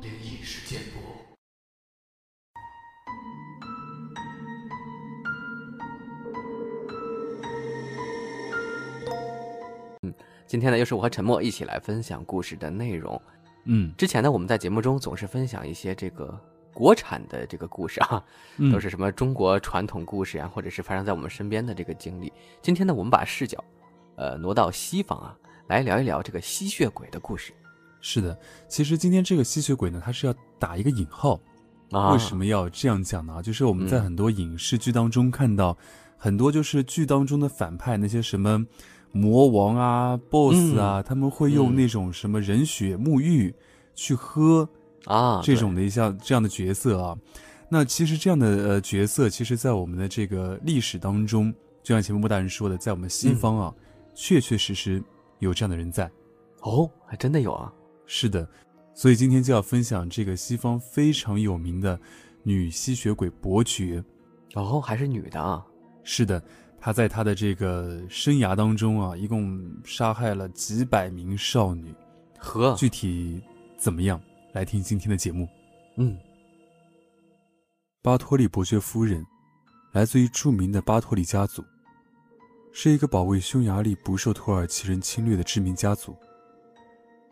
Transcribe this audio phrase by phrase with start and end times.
[0.00, 0.98] 灵异事件簿。
[10.46, 13.20] 今天呢，又是我和陈默一起来分享故事的内容。
[13.64, 16.40] 嗯，之前呢，我们在节目中总是分享一些这个
[16.72, 18.24] 国产的这个故事啊，
[18.56, 22.32] 嗯都是什么中国传统故事啊，或者是发生在我们身边的这个经历。
[22.62, 23.62] 今天呢，我们把视角，
[24.16, 25.36] 呃，挪到西方啊，
[25.68, 27.52] 来聊一聊这个吸血鬼的故事
[28.00, 28.36] 是的。
[28.68, 31.38] 其实今天这个吸血鬼呢，它是要打一个引号。
[31.90, 32.12] 啊。
[32.12, 33.42] 为什么要这样讲呢？
[33.42, 35.76] 就是我们在嗯很多影视剧当中看到，
[36.16, 38.64] 很多就是剧当中的反派，那些什么
[39.12, 43.54] 魔王啊、BOSS 啊，他们会用嗯那种什么人血沐浴
[43.94, 44.66] 去喝
[45.04, 45.42] 啊？
[45.44, 47.14] 这种的一项这样的角色啊。
[47.68, 53.74] 那其实这样的呃角色，其实在我们的这个历史当中，就像前面莫大人说的，在我们西方啊，
[54.14, 55.02] 确确实实
[55.38, 56.10] 有这样的人在。
[56.60, 57.72] 哦，还真的有啊。
[58.06, 58.48] 是的，
[58.94, 61.98] 所以今天就要分享这个西方非常有名的
[62.42, 64.02] 女吸血鬼伯爵。
[64.54, 65.64] 哦，还是女的啊。
[66.02, 66.42] 是的，
[66.80, 71.94] 她在她的这个生涯当中啊，一共杀害了几百名少女。
[72.38, 73.42] 和，具体
[73.76, 74.20] 怎么样，
[74.52, 75.46] 来听今天的节目。
[75.96, 76.16] 嗯，
[78.00, 79.26] 巴托利伯爵夫人，
[79.92, 81.64] 来自于著名的巴托利家族，
[82.80, 86.16] 是一个保卫匈牙利不受土耳其人侵略的知名家族。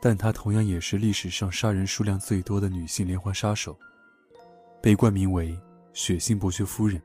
[0.00, 3.78] 但她同样也是历史上杀人数量最多的女性连环杀手，
[4.83, 5.56] 被冠名为
[5.94, 7.00] “血腥伯爵夫人”、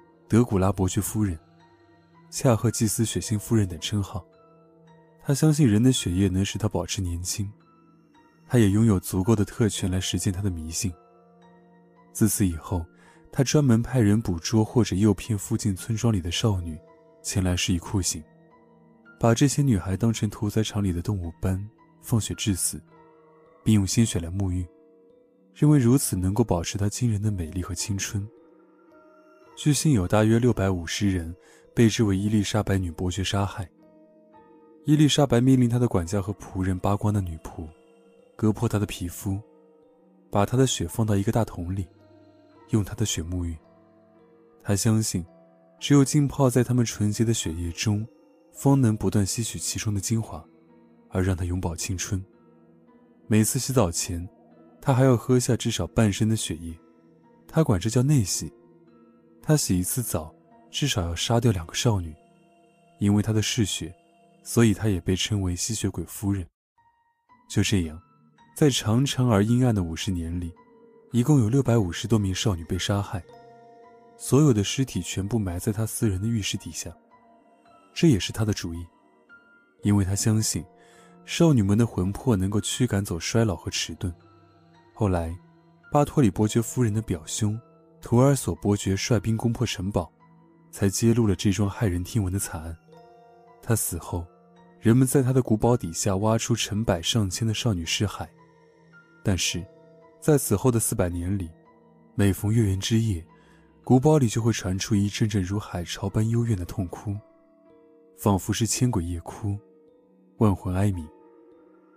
[0.28, 1.38] “德古拉伯爵夫人”、
[2.28, 4.22] “恰赫祭司血腥夫人”等称号。
[5.22, 7.50] 她相信人的血液能使她保持年轻，
[8.46, 10.92] 她也拥有足够的特权来实现她的迷信。
[12.12, 12.84] 自此以后，
[13.32, 16.78] 他专门派人捕捉或者诱骗附近村庄里的少女，
[17.22, 18.22] 前来施以酷刑，
[19.18, 21.68] 把这些女孩当成屠宰场里的动物般
[22.00, 22.80] 放血致死，
[23.62, 24.66] 并用鲜血来沐浴，
[25.54, 28.26] 认为如此能够保持她惊人的美丽和青春。
[29.56, 31.34] 据信有大约六百五十人
[31.74, 33.68] 被这位伊丽莎白女伯爵杀害。
[34.86, 37.68] 伊丽莎白命令她的管家和仆人扒光那女仆，
[38.34, 39.38] 割破她的皮肤，
[40.30, 41.86] 把她的血放到一个大桶里。
[42.70, 43.54] 用她的血沐浴。
[44.62, 45.22] 她相信，
[45.80, 48.06] 只有浸泡在他们纯洁的血液中，
[48.52, 50.44] 方能不断吸取其中的精华，
[51.08, 52.22] 而让他永葆青春。
[53.26, 54.28] 每次洗澡前，
[54.82, 56.78] 他还要喝下至少半升的血液，
[57.48, 58.52] 他管这叫内洗。
[59.42, 60.32] 他洗一次澡，
[60.70, 62.14] 至少要杀掉两个少女，
[62.98, 63.92] 因为她的嗜血，
[64.44, 66.46] 所以她也被称为吸血鬼夫人。
[67.48, 67.98] 就这样，
[68.54, 70.52] 在长长而阴暗的五十年里。
[71.12, 73.20] 一共有六百五十多名少女被杀害，
[74.22, 76.94] 所有的尸体全部埋在他私人的浴室底下。
[77.94, 78.86] 这也是他的主意，
[79.82, 80.62] 因为他相信，
[81.24, 84.14] 少女们的魂魄能够驱赶走衰老和迟钝。
[84.92, 85.34] 后来，
[85.90, 87.58] 巴托里伯爵夫人的表兄
[88.02, 90.12] 图尔索伯爵率兵攻破城堡，
[90.70, 92.76] 才揭露了这桩骇人听闻的惨案。
[93.62, 94.26] 他死后，
[94.80, 98.28] 人们在他的古堡底下挖出成百上千的少女尸骸，
[99.24, 99.64] 但是。
[100.20, 101.48] 在此后的四百年里，
[102.14, 103.24] 每逢月圆之夜，
[103.90, 107.12] 古堡里就会传出一阵阵如海潮般幽怨的痛哭，
[108.16, 109.58] 仿佛是千鬼夜哭，
[110.36, 111.04] 万魂哀鸣，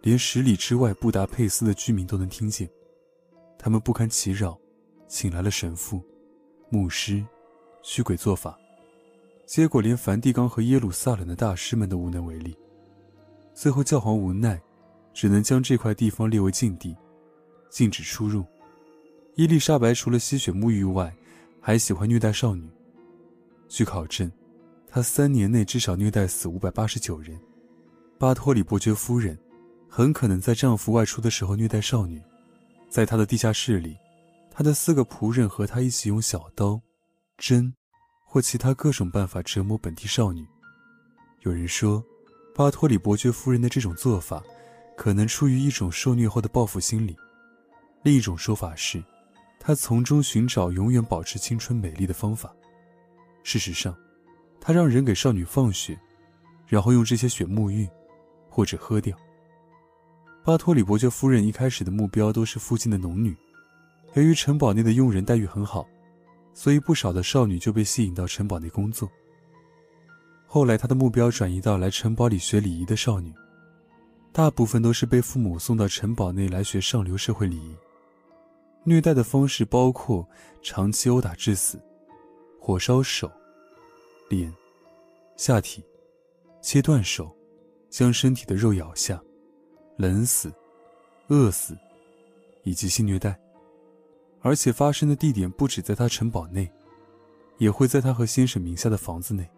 [0.02, 2.68] 连十里之外布达佩斯的居民都能听见。
[3.60, 4.58] 他们不堪其扰，
[5.08, 6.02] 请来了神父、
[6.68, 7.24] 牧师、
[7.84, 8.58] 驱鬼做法，
[9.46, 12.58] 结果连梵蒂冈和耶路撒冷的大师们都无能为力。
[13.54, 14.60] 最后，教皇无奈，
[15.14, 16.98] 只能将这块地方列为禁地。
[17.70, 18.44] 禁止出入。
[19.36, 21.16] 伊丽莎白除了吸血沐浴外，
[21.66, 22.70] 还喜欢虐待少女。
[23.70, 24.30] 据考证，
[24.86, 27.40] 他三年内至少虐待死五百八十九人。
[28.20, 29.40] 巴托里伯爵夫人
[29.88, 32.22] 很可能在丈夫外出的时候虐待少女。
[32.90, 33.96] 在她的地下室里，
[34.52, 36.82] 她的四个仆人和她一起用小刀、
[37.38, 37.74] 针
[38.26, 40.46] 或其他各种办法折磨本地少女。
[41.44, 42.04] 有人说，
[42.54, 44.44] 巴托里伯爵夫人的这种做法，
[44.98, 47.16] 可能出于一种受虐后的报复心理。
[48.04, 49.02] 另一种说法是，
[49.66, 52.54] 她从中寻找永远保持青春美丽的方法。
[53.44, 53.96] 事实上，
[54.60, 55.98] 她让人给少女放血，
[56.68, 57.88] 然后用这些血沐浴，
[58.50, 59.18] 或者喝掉。
[60.44, 63.34] 巴托里伯爵夫人一开始的目标都是附近的农女，
[64.16, 65.88] 由于城堡内的佣人待遇很好，
[66.54, 69.10] 所以不少的少女就被吸引到城堡内工作。
[70.46, 73.34] 后来，她的目标转移到来城堡里学礼仪的少女，
[74.34, 77.74] 大部分都是被父母送到城堡内来学上流社会礼仪。
[78.84, 80.28] 虐待的方式包括
[80.62, 81.80] 长期殴打致死、
[82.60, 83.32] 火烧手、
[84.30, 84.54] 脸、
[85.38, 85.84] 下体、
[86.62, 87.34] 切断手、
[87.90, 89.22] 将身体的肉咬下、
[89.98, 90.52] 冷死、
[91.30, 91.78] 饿死，
[92.64, 93.40] 以及性虐待，
[94.42, 96.70] 而且发生的地点不止在他城堡内，
[97.58, 99.50] 也会在他和先生名下的房子内。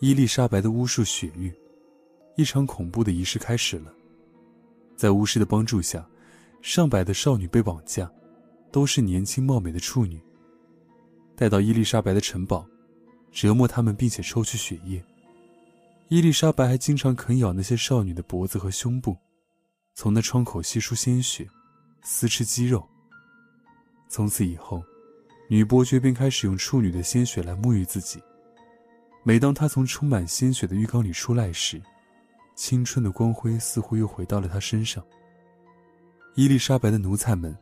[0.00, 1.52] 伊丽莎白的巫术血域，
[2.36, 3.92] 一场恐怖的仪式开始了。
[4.96, 6.08] 在巫师的帮助下，
[6.60, 8.10] 上百的少女被绑架，
[8.70, 10.20] 都是年轻貌美的处女。
[11.36, 12.66] 带到伊丽莎白的城堡，
[13.30, 15.02] 折磨她们，并且抽取血液。
[16.08, 19.16] 伊丽莎白还经常啃咬那些少女的脖子和胸部，
[19.94, 21.46] 从那窗口吸出鲜血，
[22.02, 22.86] 撕吃肌肉。
[24.08, 24.82] 从此以后，
[25.48, 28.20] 女伯爵便开始用处女的鲜血来沐浴自己。
[29.22, 31.80] 每当她从充满鲜血的浴缸里出来时，
[32.56, 35.04] 青春的光辉似乎又回到了她身上。
[36.38, 37.52] 伊丽莎白的奴才们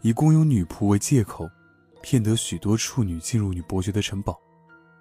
[0.00, 1.46] 以雇佣女仆为借口，
[2.00, 4.40] 骗得许多处女进入女伯爵的城堡，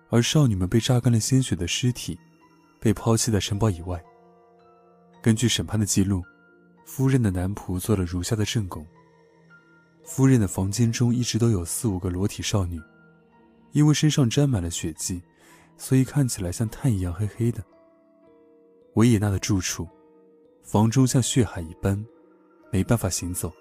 [0.10, 2.20] 而少女们被榨干了鲜血的尸体。
[2.78, 4.04] 被抛弃在城堡以外。
[5.22, 6.22] 根据审判的记录，
[6.84, 8.86] 夫人的男仆做了如下的证供：
[10.04, 12.82] 夫人的房间中一直都有四五个裸体少女，
[13.72, 15.22] 因为身上沾满了血迹，
[15.78, 17.64] 所以看起来像炭一样黑黑的。
[18.96, 19.88] 维也纳的住处，
[20.64, 22.06] 房中像血海一般，
[22.72, 23.52] 没办法行走。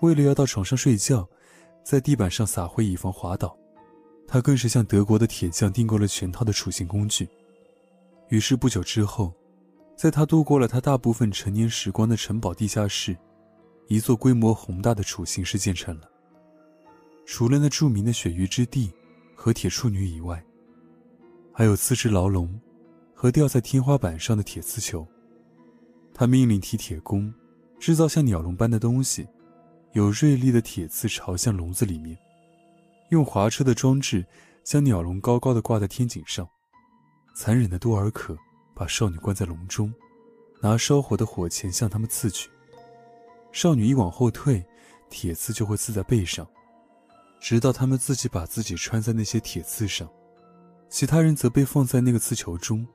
[0.00, 1.28] 为了要到床上睡觉，
[1.84, 3.56] 在地板上撒灰以防滑倒。
[4.26, 7.28] 他更是向德国的铁匠订购了全套的处刑工具。
[8.28, 9.32] 于是不久之后，
[9.94, 13.14] 在他度过了他大部分成年时光的城堡地下室，
[13.88, 16.08] 一座规模宏大的处刑室建成了。
[17.26, 18.90] 除了那著名的雪域之地
[19.34, 20.42] 和铁处女以外，
[21.52, 22.58] 还有四只牢笼
[23.12, 25.06] 和吊在天花板上的铁刺球。
[26.14, 27.32] 他命令提铁工
[27.82, 29.26] 制造像鸟笼般的东西，
[29.90, 32.16] 有锐利的铁刺朝向笼子里面，
[33.08, 34.24] 用滑车的装置
[34.62, 36.48] 将鸟笼高高的挂在天井上。
[37.34, 38.38] 残忍的多尔可
[38.72, 39.92] 把少女关在笼中，
[40.60, 42.48] 拿烧火的火钳向他们刺去。
[43.50, 44.64] 少女一往后退，
[45.10, 46.46] 铁刺就会刺在背上，
[47.40, 50.08] 直到他们自己把自己穿在那些铁刺上。
[50.88, 52.86] 其他人则被放在那个刺球中，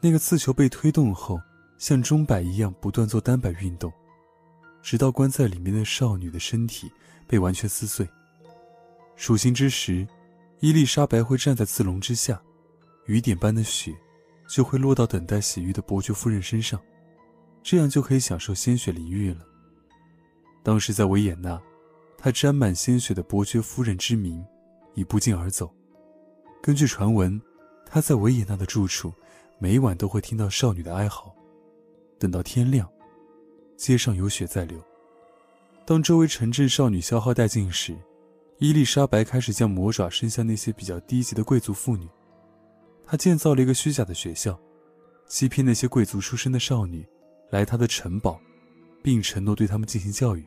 [0.00, 1.40] 那个刺球被推动后，
[1.80, 3.90] 像钟摆一样不断做单摆运动，
[4.82, 6.92] 直到关在里面的少女的身体
[7.26, 8.06] 被完全撕碎。
[9.16, 10.06] 数刑之时，
[10.60, 12.40] 伊丽莎白会站在刺笼之下。
[13.06, 13.96] 雨点般的血，
[14.46, 16.78] 就会落到等待洗浴的伯爵夫人身上，
[17.62, 19.40] 这样就可以享受鲜血淋浴了。
[20.62, 21.58] 当时在维也纳，
[22.18, 24.44] 他沾满鲜血的伯爵夫人之名
[24.94, 25.74] 已不胫而走。
[26.62, 27.40] 根据传闻，
[27.86, 29.10] 他在维也纳的住处，
[29.58, 31.34] 每晚都会听到少女的哀嚎。
[32.20, 32.86] 等到天亮，
[33.78, 34.78] 街上有血在流。
[35.86, 37.96] 当周围城镇少女消耗殆尽时，
[38.58, 42.06] 伊丽莎白开始将魔爪伸向那些比较低级的贵族妇女。
[43.06, 44.60] 他建造了一个虚假的学校，
[45.26, 47.08] 欺骗那些贵族出身的少女
[47.48, 48.38] 来他的城堡，
[49.02, 50.44] 并承诺对他们进行教育，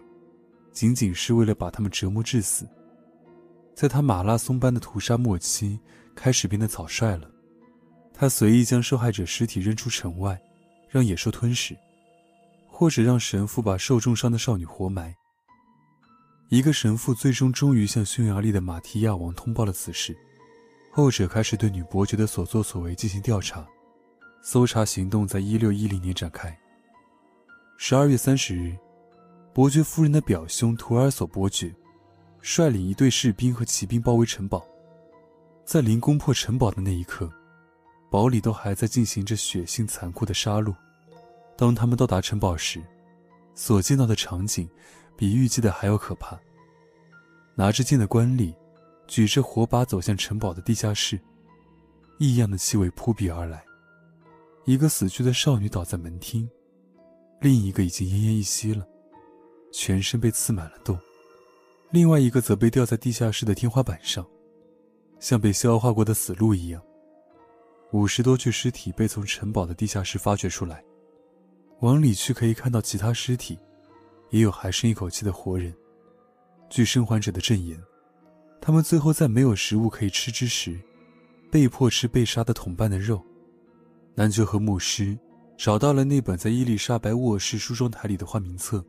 [0.71, 2.67] 仅仅是为了把他们折磨致死。
[3.73, 5.79] 在他马拉松般的屠杀末期，
[6.13, 7.27] 开始变得草率了。
[8.13, 10.39] 他随意将受害者尸体扔出城外，
[10.93, 11.75] 让野兽吞噬，
[12.67, 15.11] 或者让神父把受重伤的少女活埋。
[16.49, 20.15] 一个神父最终终于向匈牙利的马提亚王通报了此事。
[20.91, 23.67] 后者开始对女伯爵的所作所为进行调查，
[24.43, 26.55] 搜查行动在一六一零年展开。
[27.75, 28.77] 十二月三十日，
[29.51, 31.73] 伯爵夫人的表兄图尔索伯爵
[32.39, 34.63] 率领一队士兵和骑兵包围城堡，
[35.65, 37.27] 在临攻破城堡的那一刻，
[38.13, 40.71] 堡里都还在进行着血腥残酷的杀戮。
[41.57, 42.79] 当他们到达城堡时，
[43.55, 44.69] 所见到的场景
[45.17, 46.39] 比预计的还要可怕。
[47.55, 48.53] 拿着剑的官吏。
[49.07, 51.19] 举着火把走向城堡的地下室，
[52.19, 53.63] 异样的气味扑鼻而来。
[54.65, 56.47] 一个死去的少女倒在门厅，
[57.41, 58.87] 另一个已经奄奄一息了，
[59.73, 60.97] 全身被刺满了洞。
[61.91, 64.25] 另外一个则被吊在地下室的天花板上，
[65.19, 66.81] 像被消化过的死鹿一样。
[67.93, 70.83] 五十多具尸体被从城堡的地下室发掘出来，
[71.81, 73.59] 往里去可以看到其他尸体，
[74.31, 75.71] 也有还剩一口气的活人。
[76.71, 77.79] 据生还者的证言。
[78.59, 80.79] 他们最后在没有食物可以吃之时，
[81.51, 83.23] 被迫吃被杀的同伴的肉。
[84.15, 85.15] 男爵和牧师
[85.55, 88.83] 找到了那本在伊丽莎白卧室梳妆台里的花名册，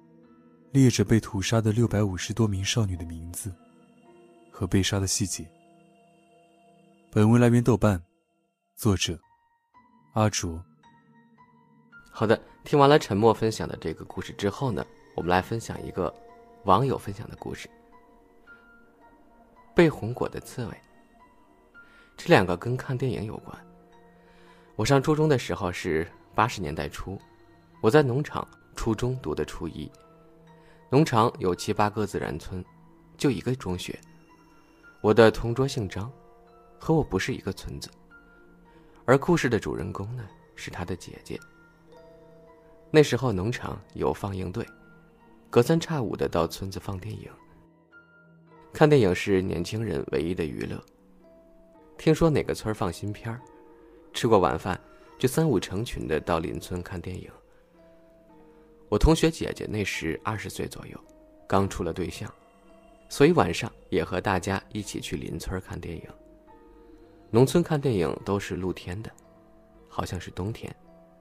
[0.73, 3.55] 列着被屠杀的六百五十多名少女的名字
[4.51, 5.47] 和被杀的细节。
[7.11, 8.03] 本文来源豆瓣，
[8.77, 9.17] 作者
[10.15, 10.61] 阿卓。
[12.11, 16.13] 好的，听完了沉默分享的这个故事之后呢，我们来分享一个
[16.65, 17.71] 网友分享的故事。
[19.77, 20.81] 被红果的刺猬，
[22.17, 23.57] 这两个跟看电影有关。
[24.75, 27.17] 我上初中的时候是八十年代初，
[27.81, 29.91] 我在农场初中读的初一，
[30.91, 32.63] 农场有七八个自然村，
[33.17, 33.99] 就一个中学。
[35.01, 36.11] 我的同桌姓张，
[36.79, 37.89] 和我不是一个村子。
[39.07, 41.39] 而故事的主人公呢，是他的姐姐。
[42.91, 44.67] 那时候农场有放映队，
[45.51, 47.31] 隔三差五的到村子放电影。
[48.73, 50.83] 看电影是年轻人唯一的娱乐。
[51.99, 53.41] 听说哪个村放新片儿，
[54.13, 54.81] 吃过晚饭
[55.19, 57.31] 就三五成群的到邻村看电影。
[58.89, 60.99] 我同学姐姐那时二十岁左右，
[61.47, 62.33] 刚处了对象，
[63.09, 66.03] 所以晚上也和大家一起去邻村看电影。
[67.35, 69.11] 农村看电影都是露天的，
[69.89, 70.73] 好像是冬天，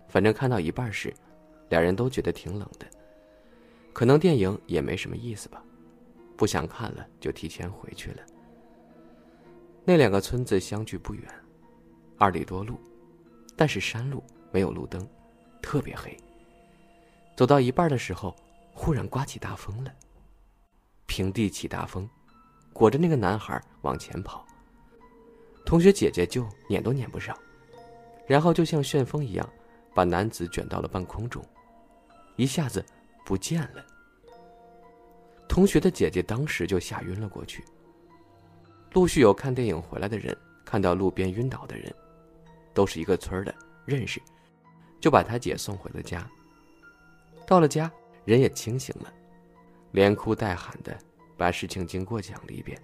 [0.08, 1.12] 反正看到一半时，
[1.70, 2.86] 俩人都觉得挺冷的，
[3.92, 5.64] 可能电影也没什么意思吧，
[6.38, 8.18] 不想看了就提前回去了。
[9.84, 11.28] 那两个村子相距不远，
[12.20, 12.80] 二里多路，
[13.56, 15.10] 但是山路没有路灯，
[15.64, 16.16] 特别黑。
[17.36, 18.36] 走到一半的时候，
[18.72, 19.92] 忽然刮起大风了。
[21.08, 22.08] 平地起大风，
[22.72, 24.46] 裹着那个男孩往前跑。
[25.66, 27.36] 同学姐姐就撵都撵不上，
[28.28, 29.50] 然后就像旋风一样，
[29.94, 31.44] 把男子卷到了半空中，
[32.36, 32.86] 一下子
[33.26, 33.86] 不见了。
[35.48, 37.64] 同学的姐姐当时就吓晕了过去。
[38.92, 41.94] 陆续有看电影回来的人看到路边晕倒的人，
[42.74, 43.56] 都是一个村的，
[43.86, 44.22] 认识，
[45.00, 46.30] 就把他姐送回了家。
[47.48, 47.92] 到了家，
[48.26, 49.12] 人也清醒了，
[49.92, 50.96] 连哭带喊的
[51.38, 52.80] 把事情经过讲了一遍。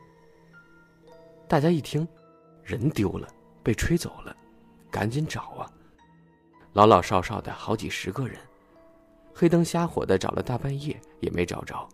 [1.47, 2.07] 大家一听。
[2.69, 3.27] 人丢了，
[3.63, 4.35] 被吹走了，
[4.91, 5.65] 赶紧找啊！
[6.73, 8.37] 老老少少的好几十个人，
[9.33, 11.89] 黑灯瞎火的找了大半夜也没找着。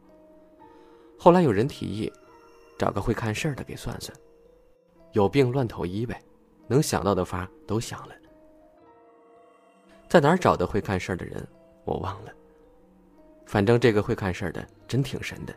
[1.18, 2.12] 后来有人提议，
[2.78, 4.14] 找个会看事儿的给算算，
[5.14, 6.22] 有病乱投医呗，
[6.68, 8.14] 能想到的法都想了。
[10.10, 11.48] 在哪儿找的会看事儿的人，
[11.86, 12.32] 我忘了。
[13.46, 15.56] 反正这个会看事儿的真挺神的。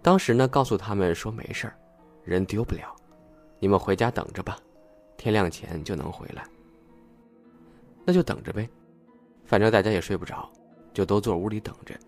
[0.00, 1.76] 当时呢，告诉他们说没事儿，
[2.22, 2.94] 人丢不了。
[3.58, 4.58] 你们回家等着吧，
[5.16, 6.44] 天亮前就能回来。
[8.04, 8.68] 那就等着呗，
[9.46, 10.50] 反正大家也睡不着，
[10.92, 11.98] 就都坐屋里等着。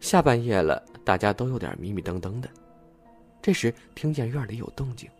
[0.00, 2.48] 下半夜了，大家都有点迷迷瞪瞪的。
[3.42, 5.10] 这时听见院里有动静，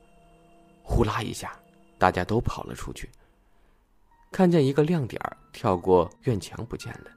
[0.84, 1.58] 呼啦一下，
[1.98, 3.08] 大家都跑了出去。
[4.30, 5.20] 看见一个亮点
[5.52, 7.10] 跳过院墙不见了。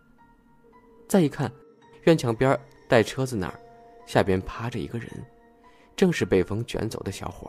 [1.07, 1.51] 再一看，
[2.05, 3.59] 院墙边带车子那儿，
[4.07, 5.09] 下边趴着一个人。
[6.01, 7.47] 正是被风卷走的小伙，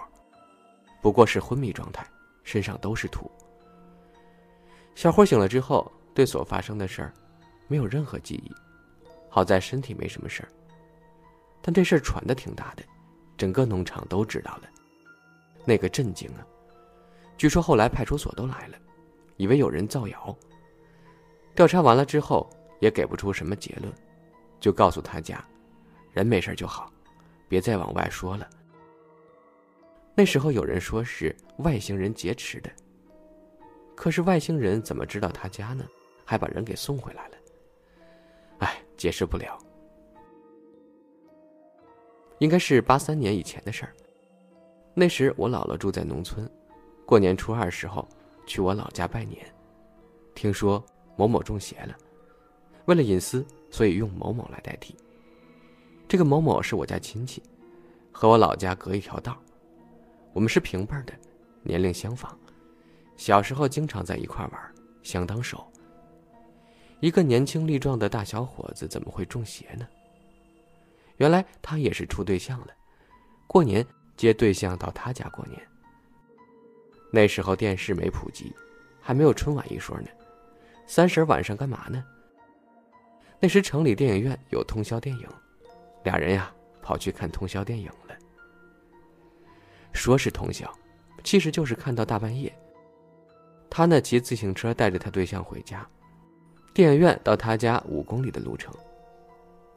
[1.00, 2.06] 不过是昏迷状态，
[2.44, 3.30] 身上都是土。
[4.94, 7.14] 小伙醒了之后，对所发生的事儿
[7.66, 8.52] 没有任何记忆，
[9.30, 10.50] 好在身体没什么事儿。
[11.62, 12.82] 但这事儿传的挺大的，
[13.38, 14.64] 整个农场都知道了。
[15.64, 16.44] 那个震惊啊！
[17.38, 18.76] 据说后来派出所都来了，
[19.38, 20.36] 以为有人造谣。
[21.54, 23.90] 调查完了之后，也给不出什么结论，
[24.60, 25.42] 就告诉他家，
[26.10, 26.91] 人没事就好。
[27.52, 28.48] 别再往外说了。
[30.14, 32.70] 那时候有人说是外星人劫持的，
[33.94, 35.86] 可是外星人怎么知道他家呢？
[36.24, 37.34] 还把人给送回来了。
[38.60, 39.58] 哎，解释不了。
[42.38, 43.92] 应该是八三年以前的事儿。
[44.94, 46.50] 那时我姥姥住在农村，
[47.04, 48.08] 过年初二时候
[48.46, 49.44] 去我老家拜年，
[50.34, 50.82] 听说
[51.16, 51.94] 某某中邪了，
[52.86, 54.96] 为了隐私，所以用某某来代替。
[56.12, 57.42] 这个某某是我家亲戚，
[58.12, 59.34] 和我老家隔一条道
[60.34, 61.14] 我们是平辈的，
[61.62, 62.36] 年龄相仿，
[63.16, 65.66] 小时候经常在一块玩，相当熟。
[67.00, 69.88] 一个年轻力壮的大小伙子怎么会中邪呢？
[71.16, 72.66] 原来他也是处对象了，
[73.46, 73.82] 过年
[74.14, 75.58] 接对象到他家过年。
[77.10, 78.52] 那时候电视没普及，
[79.00, 80.08] 还没有春晚一说呢，
[80.86, 82.04] 三十晚上干嘛呢？
[83.40, 85.26] 那时城里电影院有通宵电影。
[86.04, 88.16] 俩人呀，跑去看通宵电影了。
[89.92, 90.70] 说是通宵，
[91.22, 92.52] 其实就是看到大半夜。
[93.68, 95.86] 他呢，骑自行车带着他对象回家，
[96.74, 98.74] 电影院到他家五公里的路程。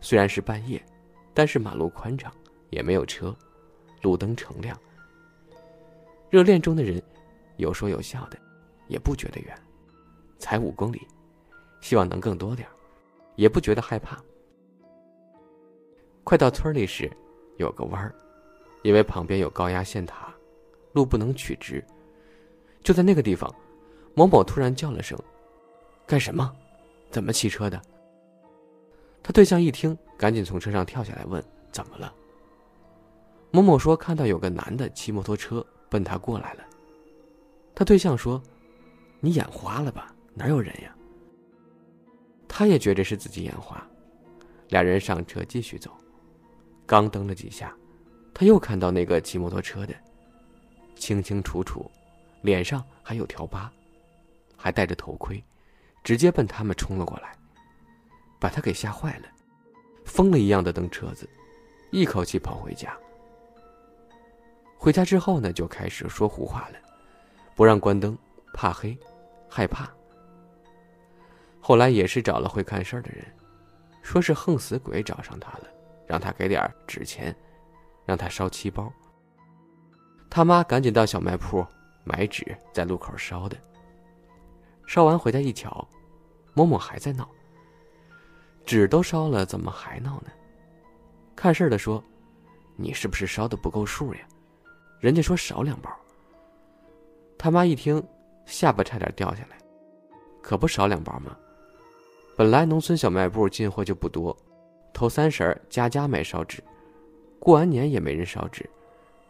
[0.01, 0.84] 虽然是半夜，
[1.34, 2.32] 但是马路宽敞，
[2.70, 3.36] 也没有车，
[4.01, 4.77] 路灯成亮。
[6.29, 7.01] 热恋中的人，
[7.58, 8.38] 有说有笑的，
[8.88, 9.58] 也不觉得远，
[10.38, 11.08] 才五公里，
[11.82, 12.67] 希望能更多点
[13.36, 14.22] 也不觉得害怕。
[16.25, 17.10] 快到村里时，
[17.58, 18.13] 有个弯儿，
[18.82, 20.34] 因为旁边有高压线塔，
[20.94, 21.86] 路不能取直。
[22.84, 23.53] 就在那个地方，
[24.15, 25.15] 某某突然叫了声
[26.08, 26.51] ：“干什么？
[27.12, 27.79] 怎么骑车的？”
[29.22, 31.41] 他对象一听，赶紧从车上跳下来问
[31.72, 32.12] ：“怎么了？”
[33.51, 36.63] 某某说：“看到有个男的骑摩托车奔他过来了。”
[37.75, 38.41] 他对象说
[39.22, 40.12] ：“你眼花了吧？
[40.34, 40.96] 哪有人呀？”
[42.50, 43.88] 他也觉着是自己眼花，
[44.70, 45.96] 俩人上车继续走。
[46.85, 47.75] 刚蹬了几下，
[48.33, 49.93] 他又看到那个骑摩托车的，
[50.95, 51.89] 清清楚楚，
[52.41, 53.71] 脸上还有条疤，
[54.55, 55.43] 还戴着头盔，
[56.03, 57.35] 直接奔他们冲了过来，
[58.39, 59.27] 把他给吓坏了，
[60.05, 61.27] 疯了一样的蹬车子，
[61.91, 62.95] 一口气跑回家。
[64.77, 66.77] 回家之后呢，就开始说胡话了，
[67.55, 68.15] 不让关灯，
[68.53, 68.95] 怕黑，
[69.49, 69.89] 害怕。
[71.59, 73.25] 后来也是找了会看事儿的人，
[74.03, 75.67] 说是横死鬼找上他了，
[76.07, 77.35] 让他给点纸钱，
[78.05, 78.91] 让他烧七包。
[80.29, 81.65] 他妈赶紧到小卖铺
[82.03, 83.57] 买纸，在路口烧的。
[84.85, 85.88] 烧完回家一瞧，
[86.53, 87.27] 嬷嬷还在闹。
[88.65, 90.31] 纸都烧了，怎么还闹呢？
[91.35, 92.03] 看事儿的说
[92.77, 94.21] ：“你是不是烧的不够数呀？”
[95.00, 95.89] 人家说少两包。
[97.38, 98.01] 他妈一听，
[98.45, 99.57] 下巴差点掉下来，
[100.41, 101.38] 可不少两包吗？
[102.38, 104.35] 本来农村小卖部进货就不多，
[104.95, 106.63] 头三十家家卖烧纸，
[107.37, 108.67] 过完年也没人烧纸，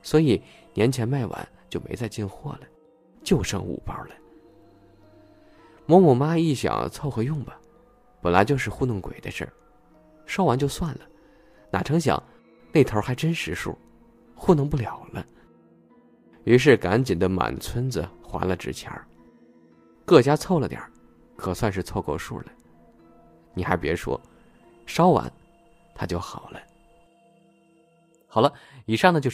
[0.03, 0.39] 所以
[0.75, 2.59] 年前卖完就没再进货了，
[3.23, 4.11] 就剩五包了。
[5.87, 7.59] 某某妈一想凑合用吧，
[8.21, 9.51] 本来就是糊弄鬼的事儿，
[10.27, 11.01] 烧完就算了，
[11.71, 12.21] 哪成想
[12.71, 13.75] 那头还真实数，
[14.35, 15.25] 糊弄不了了。
[16.43, 19.07] 于是赶紧的满村子还了纸钱儿，
[20.05, 20.91] 各家凑了点儿，
[21.35, 22.45] 可算是凑够数了。
[23.55, 24.21] 你还别说，
[24.85, 25.31] 烧完，
[25.95, 26.59] 他就好了。
[28.27, 28.53] 好了，
[28.85, 29.23] 以上呢就是。